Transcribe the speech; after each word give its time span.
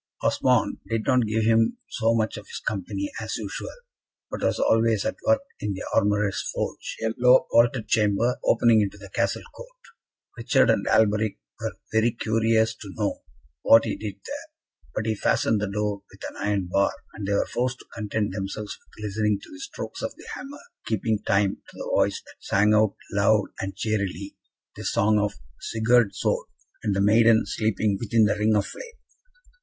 Osmond 0.23 0.79
did 0.89 1.05
not 1.05 1.27
give 1.27 1.43
him 1.43 1.77
so 1.91 2.15
much 2.15 2.35
of 2.35 2.47
his 2.47 2.59
company 2.67 3.11
as 3.21 3.37
usual, 3.37 3.69
but 4.31 4.41
was 4.41 4.57
always 4.57 5.05
at 5.05 5.17
work 5.27 5.41
in 5.59 5.73
the 5.73 5.83
armourer's 5.93 6.41
forge 6.55 6.95
a 7.03 7.13
low, 7.19 7.45
vaulted 7.51 7.87
chamber, 7.87 8.39
opening 8.43 8.81
into 8.81 8.97
the 8.97 9.11
Castle 9.11 9.43
court. 9.55 9.77
Richard 10.39 10.71
and 10.71 10.87
Alberic 10.87 11.37
were 11.61 11.73
very 11.93 12.13
curious 12.13 12.73
to 12.77 12.91
know 12.95 13.21
what 13.61 13.85
he 13.85 13.95
did 13.95 14.15
there; 14.25 14.83
but 14.95 15.05
he 15.05 15.13
fastened 15.13 15.61
the 15.61 15.69
door 15.69 16.01
with 16.11 16.23
an 16.31 16.35
iron 16.37 16.65
bar, 16.65 16.91
and 17.13 17.27
they 17.27 17.33
were 17.33 17.45
forced 17.45 17.77
to 17.77 17.85
content 17.93 18.33
themselves 18.33 18.75
with 18.79 19.05
listening 19.05 19.37
to 19.39 19.51
the 19.51 19.59
strokes 19.59 20.01
of 20.01 20.15
the 20.15 20.25
hammer, 20.33 20.61
keeping 20.87 21.19
time 21.27 21.57
to 21.69 21.77
the 21.77 21.91
voice 21.95 22.23
that 22.25 22.37
sang 22.39 22.73
out, 22.73 22.95
loud 23.13 23.49
and 23.59 23.75
cheerily, 23.75 24.35
the 24.75 24.83
song 24.83 25.19
of 25.19 25.35
"Sigurd's 25.59 26.17
sword, 26.21 26.47
and 26.81 26.95
the 26.95 27.01
maiden 27.01 27.43
sleeping 27.45 27.97
within 27.99 28.25
the 28.25 28.33
ring 28.33 28.55
of 28.55 28.65
flame." 28.65 28.95